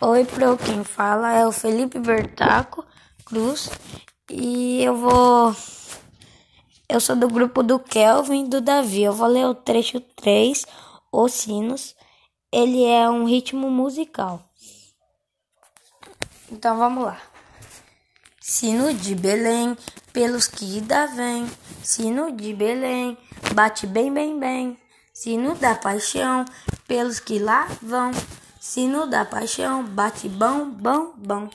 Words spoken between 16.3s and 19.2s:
Então vamos lá. Sino de